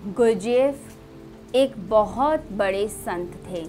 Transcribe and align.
Gurdjieff 0.00 1.54
एक 1.54 1.72
बहुत 1.88 2.44
बड़े 2.52 2.86
संत 2.88 3.32
थे। 3.48 3.64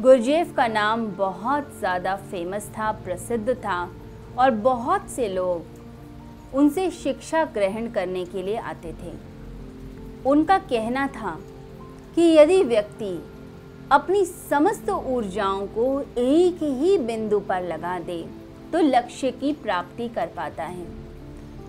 गुरजेफ 0.00 0.54
का 0.56 0.66
नाम 0.66 1.06
बहुत 1.08 1.72
ज़्यादा 1.78 2.14
फ़ेमस 2.30 2.68
था, 2.68 2.90
प्रसिद्ध 3.04 3.54
था 3.54 3.90
और 4.38 4.50
बहुत 4.50 5.08
से 5.10 5.28
लोग 5.28 6.54
उनसे 6.56 6.90
शिक्षा 6.92 7.44
ग्रहण 7.54 7.90
करने 7.90 8.24
के 8.24 8.42
लिए 8.42 8.56
आते 8.56 8.92
थे। 8.92 9.12
उनका 10.26 10.58
कहना 10.58 11.06
था 11.16 11.36
कि 12.14 12.30
यदि 12.32 12.62
व्यक्ति 12.64 13.14
अपनी 13.92 14.24
समस्त 14.24 14.90
ऊर्जाओं 14.90 15.66
को 15.68 16.00
एक 16.18 16.62
ही 16.62 16.98
बिंदु 16.98 17.40
पर 17.40 17.62
लगा 17.62 17.98
दे 18.00 18.24
तो 18.72 18.80
लक्ष्य 18.80 19.30
की 19.32 19.52
प्राप्ति 19.52 20.08
कर 20.08 20.26
पाता 20.26 20.64
है। 20.64 20.86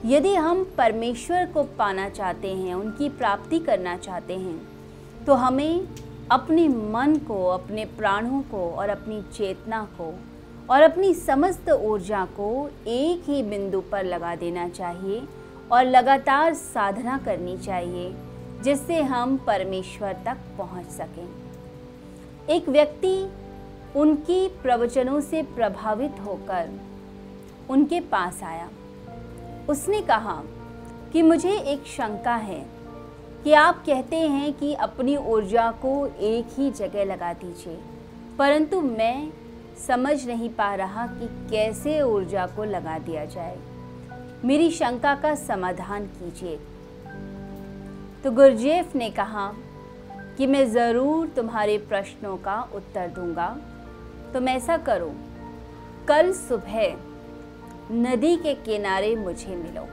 यदि 0.05 0.33
हम 0.35 0.63
परमेश्वर 0.77 1.45
को 1.45 1.61
पाना 1.77 2.07
चाहते 2.09 2.47
हैं, 2.49 2.73
उनकी 2.73 3.07
प्राप्ति 3.11 3.59
करना 3.59 3.95
चाहते 3.97 4.33
हैं 4.33 5.25
तो 5.25 5.33
हमें 5.33 5.87
अपने 6.31 6.67
मन 6.67 7.15
को, 7.27 7.45
अपने 7.45 7.85
प्राणों 7.97 8.41
को 8.41 8.69
और 8.71 8.89
अपनी 8.89 9.21
चेतना 9.33 9.81
को 9.97 10.13
और 10.69 10.81
अपनी 10.81 11.13
समस्त 11.13 11.69
ऊर्जा 11.71 12.23
को 12.37 12.49
एक 12.87 13.29
ही 13.29 13.41
बिंदु 13.43 13.81
पर 13.81 14.03
लगा 14.03 14.35
देना 14.35 14.67
चाहिए 14.69 15.21
और 15.71 15.85
लगातार 15.85 16.53
साधना 16.53 17.17
करनी 17.17 17.57
चाहिए, 17.57 18.13
जिससे 18.63 19.01
हम 19.03 19.37
परमेश्वर 19.37 20.13
तक 20.25 20.37
पहुँच 20.57 20.87
सकें। 20.91 21.27
एक 22.49 22.69
व्यक्ति 22.69 23.17
उनकी 23.95 24.47
प्रवचनों 24.63 25.19
से 25.23 25.43
प्रभावित 25.55 26.25
होकर 26.25 26.69
उनके 27.69 27.99
पास 28.07 28.43
आया। 28.43 28.69
उसने 29.69 30.01
कहा 30.01 30.41
कि 31.13 31.21
मुझे 31.21 31.51
एक 31.51 31.85
शंका 31.87 32.35
है 32.35 32.65
कि 33.43 33.53
आप 33.53 33.83
कहते 33.85 34.15
हैं 34.15 34.51
कि 34.53 34.73
अपनी 34.73 35.15
ऊर्जा 35.17 35.69
को 35.81 35.93
एक 36.07 36.47
ही 36.57 36.69
जगह 36.71 37.05
लगा 37.05 37.31
दीजिए, 37.33 37.77
परंतु 38.39 38.81
मैं 38.81 39.31
समझ 39.77 40.25
नहीं 40.27 40.49
पा 40.49 40.73
रहा 40.75 41.05
कि 41.07 41.27
कैसे 41.51 42.01
ऊर्जा 42.01 42.45
को 42.47 42.63
लगा 42.63 42.97
दिया 42.99 43.25
जाए। 43.25 43.57
मेरी 44.45 44.69
शंका 44.71 45.15
का 45.15 45.33
समाधान 45.37 46.05
कीजिए। 46.07 46.57
तो 48.23 48.31
गुरजेफ 48.31 48.95
ने 48.95 49.09
कहा 49.11 49.51
कि 50.37 50.47
मैं 50.47 50.65
ज़रूर 50.71 51.27
तुम्हारे 51.27 51.77
प्रश्नों 51.89 52.35
का 52.37 52.61
उत्तर 52.75 53.07
दूँगा। 53.07 53.47
तुम 54.33 54.47
ऐसा 54.49 54.77
करो, 54.79 55.11
कल 56.07 56.31
सुबह 56.33 56.87
नदी 57.91 58.35
के 58.35 58.53
किनारे 58.55 59.15
मुझे 59.15 59.55
मिलो। 59.55 59.87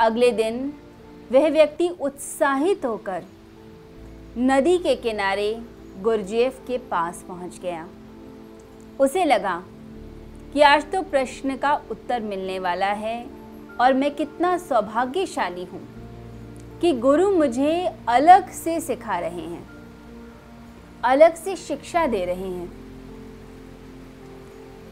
अगले 0.00 0.30
दिन 0.32 0.72
वह 1.32 1.48
व्यक्ति 1.48 1.88
उत्साहित 2.00 2.84
होकर 2.84 3.24
नदी 4.38 4.76
के 4.78 4.94
किनारे 4.96 5.50
गुरजेफ 6.02 6.60
के 6.66 6.78
पास 6.90 7.24
पहुँच 7.28 7.58
गया। 7.58 7.86
उसे 9.00 9.24
लगा 9.24 9.62
कि 10.52 10.60
आज 10.60 10.90
तो 10.92 11.02
प्रश्न 11.02 11.56
का 11.56 11.74
उत्तर 11.90 12.20
मिलने 12.20 12.58
वाला 12.58 12.92
है 12.94 13.24
और 13.80 13.94
मैं 13.94 14.14
कितना 14.14 14.56
सौभाग्यशाली 14.58 15.64
हूँ 15.64 15.82
कि 16.80 16.92
गुरु 16.92 17.30
मुझे 17.30 17.88
अलग 18.08 18.50
से 18.52 18.80
सिखा 18.80 19.18
रहे 19.18 19.42
हैं, 19.42 19.68
अलग 21.04 21.34
से 21.34 21.56
शिक्षा 21.56 22.06
दे 22.06 22.24
रहे 22.24 22.48
हैं। 22.48 22.77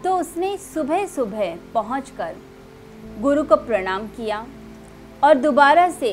तो 0.06 0.16
उसने 0.16 0.56
सुबह 0.58 1.04
सुबह 1.06 1.56
पहुंचकर 1.74 2.34
गुरु 3.20 3.42
को 3.44 3.56
प्रणाम 3.58 4.06
किया 4.08 4.38
और 5.24 5.34
दोबारा 5.36 5.88
से 5.90 6.10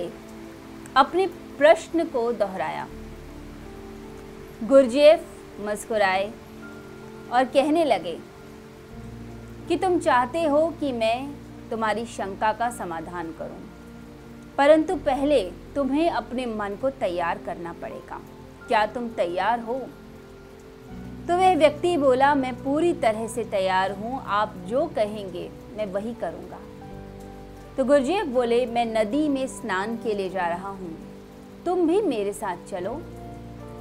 अपने 0.97 1.25
प्रश्न 1.57 2.05
को 2.05 2.31
दोहराया। 2.33 2.87
गुरजेफ 4.63 5.25
मुस्कुराए 5.59 6.25
और 7.33 7.45
कहने 7.45 7.83
लगे 7.85 8.17
कि 9.67 9.77
तुम 9.77 9.99
चाहते 9.99 10.43
हो 10.45 10.67
कि 10.79 10.91
मैं 10.91 11.17
तुम्हारी 11.69 12.05
शंका 12.07 12.51
का 12.53 12.69
समाधान 12.71 13.31
करूँ, 13.39 13.61
परंतु 14.57 14.95
पहले 15.05 15.41
तुम्हें 15.75 16.09
अपने 16.11 16.45
मन 16.45 16.77
को 16.81 16.89
तैयार 16.99 17.43
करना 17.45 17.73
पड़ेगा। 17.73 18.19
क्या 18.67 18.85
तुम 18.87 19.09
तैयार 19.13 19.59
हो 19.59 19.81
तो 21.27 21.37
वह 21.37 21.55
व्यक्ति 21.55 21.97
बोला, 21.97 22.35
मैं 22.35 22.63
पूरी 22.63 22.93
तरह 22.93 23.27
से 23.27 23.43
तैयार 23.43 23.91
हूँ, 23.91 24.23
आप 24.25 24.53
जो 24.67 24.85
कहेंगे, 24.85 25.51
मैं 25.77 25.85
वही 25.85 26.13
करूँगा. 26.13 26.59
तो 27.77 27.85
गुरजेब 27.85 28.33
बोले, 28.33 28.65
मैं 28.65 28.85
नदी 28.85 29.29
में 29.29 29.47
स्नान 29.47 29.97
के 29.97 30.13
लिए 30.13 30.29
जा 30.29 30.47
रहा 30.47 30.69
हूँ। 30.69 30.97
तुम 31.65 31.87
भी 31.87 32.01
मेरे 32.01 32.33
साथ 32.33 32.57
चलो। 32.69 33.01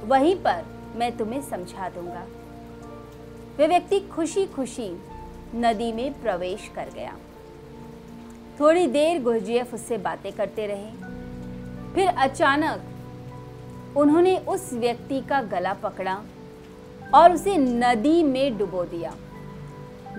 वहीं 0.05 0.35
पर 0.35 0.65
मैं 0.95 1.17
तुम्हें 1.17 1.41
समझा 1.41 1.89
दूँगा। 1.89 2.27
वह 3.59 3.67
व्यक्ति 3.67 3.99
खुशी 3.99 4.45
खुशी 4.45 5.01
नदी 5.55 5.91
में 5.91 6.21
प्रवेश 6.21 6.71
कर 6.75 6.89
गया। 6.95 7.17
थोड़ी 8.59 8.87
देर 8.87 9.21
गुरजेफ 9.21 9.73
उससे 9.73 9.97
बातें 9.97 10.31
करते 10.31 10.67
रहे। 10.67 10.91
फिर 11.93 12.07
अचानक 12.07 12.83
उन्होंने 13.97 14.37
उस 14.37 14.73
व्यक्ति 14.73 15.21
का 15.21 15.41
गला 15.41 15.73
पकड़ा। 15.73 16.23
और 17.13 17.33
उसे 17.33 17.57
नदी 17.57 18.23
में 18.23 18.57
डुबो 18.57 18.83
दिया। 18.83 19.13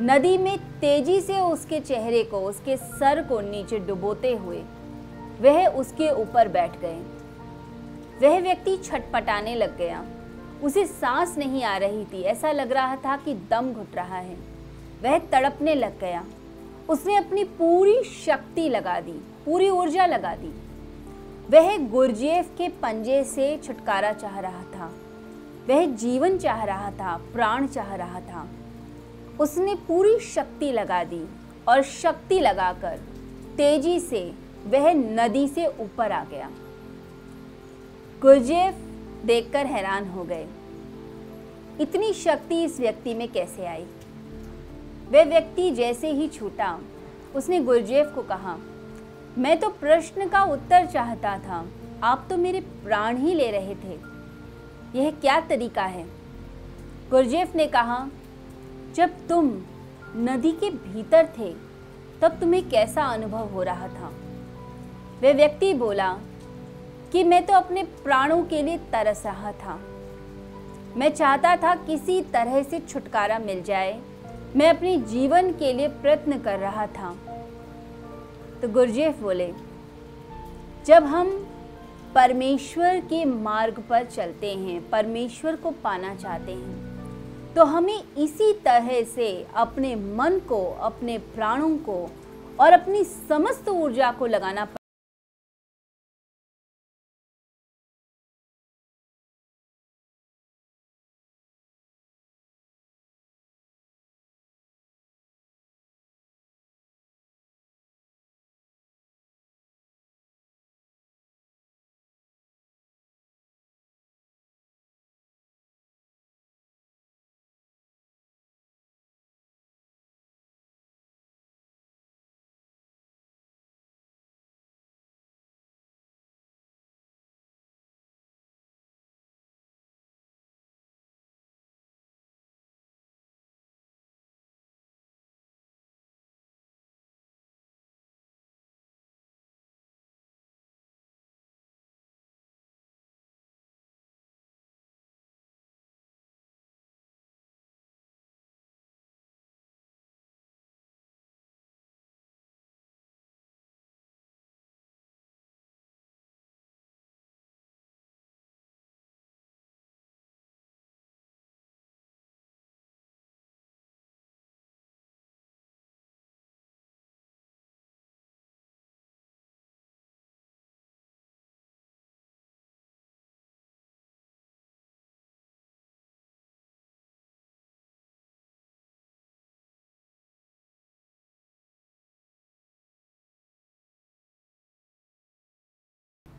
नदी 0.00 0.38
में 0.38 0.58
तेज़ी 0.80 1.20
से 1.20 1.40
उसके 1.40 1.80
चेहरे 1.80 2.22
को, 2.24 2.38
उसके 2.38 2.76
सर 2.76 3.22
को 3.22 3.40
नीचे 3.40 3.78
डुबोते 3.78 4.34
हुए 4.34 4.62
वह 5.40 5.66
उसके 5.66 6.10
ऊपर 6.10 6.48
बैठ 6.48 6.80
गए। 6.80 7.00
वह 8.22 8.40
व्यक्ति 8.40 8.76
छटपटाने 8.76 9.54
लग 9.54 9.76
गया। 9.76 10.04
उसे 10.62 10.86
सांस 10.86 11.38
नहीं 11.38 11.64
आ 11.64 11.76
रही 11.76 12.04
थी। 12.04 12.22
ऐसा 12.22 12.52
लग 12.52 12.72
रहा 12.72 12.96
था 12.96 13.16
कि 13.16 13.34
दम 13.34 13.72
घुट 13.72 13.94
रहा 13.94 14.18
है। 14.18 14.36
वह 15.02 15.18
तड़पने 15.18 15.74
लग 15.74 16.00
गया। 16.00 16.24
उसने 16.88 17.16
अपनी 17.16 17.44
पूरी 17.44 18.02
शक्ति 18.04 18.68
लगा 18.68 19.00
दी, 19.00 19.20
पूरी 19.44 19.70
ऊर्जा 19.70 20.06
लगा 20.06 20.34
दी। 20.34 20.52
वह 21.50 21.76
गुरजेफ 21.90 22.50
के 22.58 22.68
पंजे 22.68 23.24
से 23.24 23.56
छुटकारा 23.64 24.12
चाह 24.12 24.38
रहा 24.40 24.62
था। 24.62 24.92
वह 25.68 25.86
जीवन 25.86 26.38
चाह 26.38 26.64
रहा 26.64 26.90
था, 26.90 27.16
प्राण 27.32 27.66
चाह 27.66 27.94
रहा 27.94 28.20
था। 28.20 28.48
उसने 29.40 29.74
पूरी 29.74 30.18
शक्ति 30.18 30.72
लगा 30.72 31.04
दी 31.04 31.24
और 31.68 31.82
शक्ति 31.82 32.40
लगाकर 32.40 32.98
तेज़ी 33.56 34.00
से 34.00 34.34
वह 34.66 34.92
नदी 34.92 35.48
से 35.48 35.66
ऊपर 35.66 36.12
आ 36.12 36.24
गया। 36.24 36.50
गुरजेफ 38.20 38.74
देखकर 39.24 39.66
हैरान 39.66 40.08
हो 40.08 40.24
गए। 40.24 40.46
इतनी 41.80 42.12
शक्ति 42.12 42.64
इस 42.64 42.80
व्यक्ति 42.80 43.14
में 43.14 43.28
कैसे 43.28 43.66
आई? 43.66 43.86
वह 45.10 45.24
व्यक्ति 45.24 45.70
जैसे 45.70 46.10
ही 46.10 46.28
छूटा, 46.28 46.80
उसने 47.34 47.60
गुरजेफ 47.60 48.12
को 48.14 48.22
कहा, 48.22 48.58
मैं 49.38 49.60
तो 49.60 49.68
प्रश्न 49.68 50.28
का 50.28 50.42
उत्तर 50.42 50.86
चाहता 50.86 51.38
था। 51.38 51.66
आप 52.02 52.26
तो 52.30 52.36
मेरे 52.36 52.60
प्राण 52.60 53.16
ही 53.16 53.34
ले 53.34 53.50
रहे 53.50 53.74
थे। 53.74 54.13
यह 54.94 55.10
क्या 55.10 55.40
तरीका 55.40 55.84
है? 55.84 56.06
गुरजेफ 57.10 57.56
ने 57.56 57.66
कहा, 57.66 58.08
जब 58.94 59.28
तुम 59.28 59.62
नदी 60.16 60.52
के 60.52 60.70
भीतर 60.70 61.28
थे, 61.38 61.54
तब 62.22 62.40
तुम्हें 62.40 62.68
कैसा 62.68 63.02
अनुभव 63.04 63.48
हो 63.48 63.62
रहा 63.62 63.88
था? 63.88 64.12
वह 65.22 65.32
व्यक्ति 65.32 65.74
बोला, 65.74 66.18
कि 67.12 67.24
मैं 67.24 67.46
तो 67.46 67.54
अपने 67.54 67.82
प्राणों 67.82 68.44
के 68.44 68.62
लिए 68.62 68.78
तरस 68.78 69.26
रहा 69.26 69.52
था। 69.52 69.80
मैं 70.96 71.08
चाहता 71.08 71.56
था 71.56 71.74
किसी 71.74 72.22
तरह 72.22 72.62
से 72.62 72.80
छुटकारा 72.80 73.38
मिल 73.38 73.62
जाए। 73.62 74.02
मैं 74.56 74.70
अपने 74.70 74.96
जीवन 74.96 75.52
के 75.52 75.72
लिए 75.72 75.88
प्रयत्न 75.88 76.38
कर 76.38 76.58
रहा 76.58 76.86
था। 76.86 77.16
तो 78.62 78.68
गुरजेफ 78.68 79.20
बोले, 79.20 79.54
जब 80.86 81.04
हम 81.04 81.46
परमेश्वर 82.14 83.00
के 83.00 83.24
मार्ग 83.24 83.82
पर 83.90 84.04
चलते 84.04 84.54
हैं, 84.54 84.90
परमेश्वर 84.90 85.56
को 85.56 85.70
पाना 85.70 86.14
चाहते 86.14 86.52
हैं। 86.52 87.54
तो 87.54 87.64
हमें 87.64 88.02
इसी 88.18 88.52
तरह 88.52 89.02
से 89.02 89.46
अपने 89.54 89.94
मन 89.96 90.38
को, 90.48 90.64
अपने 90.80 91.18
प्राणों 91.18 91.76
को 91.78 92.10
और 92.60 92.72
अपनी 92.72 93.04
समस्त 93.04 93.68
ऊर्जा 93.68 94.12
को 94.12 94.26
लगाना 94.26 94.64